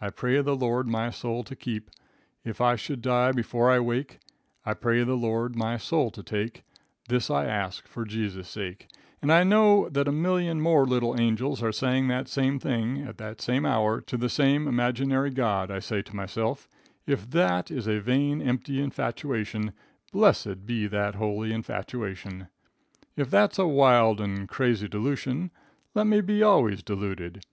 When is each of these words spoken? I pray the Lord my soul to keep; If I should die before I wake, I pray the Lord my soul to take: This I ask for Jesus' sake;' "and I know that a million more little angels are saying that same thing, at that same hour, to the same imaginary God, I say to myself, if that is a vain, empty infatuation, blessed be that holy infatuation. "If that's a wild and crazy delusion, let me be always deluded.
I 0.00 0.08
pray 0.08 0.40
the 0.40 0.56
Lord 0.56 0.86
my 0.88 1.10
soul 1.10 1.44
to 1.44 1.54
keep; 1.54 1.90
If 2.46 2.62
I 2.62 2.76
should 2.76 3.02
die 3.02 3.30
before 3.30 3.70
I 3.70 3.78
wake, 3.78 4.20
I 4.64 4.72
pray 4.72 5.04
the 5.04 5.18
Lord 5.18 5.54
my 5.54 5.76
soul 5.76 6.10
to 6.12 6.22
take: 6.22 6.62
This 7.10 7.30
I 7.30 7.44
ask 7.44 7.86
for 7.86 8.06
Jesus' 8.06 8.48
sake;' 8.48 8.86
"and 9.20 9.30
I 9.30 9.44
know 9.44 9.90
that 9.90 10.08
a 10.08 10.12
million 10.12 10.62
more 10.62 10.86
little 10.86 11.20
angels 11.20 11.62
are 11.62 11.72
saying 11.72 12.08
that 12.08 12.26
same 12.26 12.58
thing, 12.58 13.02
at 13.02 13.18
that 13.18 13.42
same 13.42 13.66
hour, 13.66 14.00
to 14.00 14.16
the 14.16 14.30
same 14.30 14.66
imaginary 14.66 15.28
God, 15.28 15.70
I 15.70 15.80
say 15.80 16.00
to 16.00 16.16
myself, 16.16 16.70
if 17.06 17.28
that 17.32 17.70
is 17.70 17.86
a 17.86 18.00
vain, 18.00 18.40
empty 18.40 18.80
infatuation, 18.80 19.74
blessed 20.10 20.64
be 20.64 20.86
that 20.86 21.16
holy 21.16 21.52
infatuation. 21.52 22.48
"If 23.14 23.28
that's 23.28 23.58
a 23.58 23.66
wild 23.68 24.22
and 24.22 24.48
crazy 24.48 24.88
delusion, 24.88 25.50
let 25.94 26.06
me 26.06 26.22
be 26.22 26.42
always 26.42 26.82
deluded. 26.82 27.44